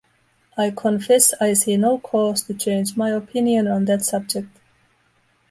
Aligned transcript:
I 0.57 0.71
confess 0.71 1.31
I 1.39 1.53
see 1.53 1.77
no 1.77 1.99
cause 1.99 2.41
to 2.45 2.55
change 2.55 2.97
my 2.97 3.11
opinion 3.11 3.67
on 3.67 3.85
that 3.85 4.01
subject. 4.03 4.49